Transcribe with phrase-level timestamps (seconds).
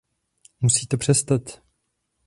[0.61, 1.61] Musí to přestat.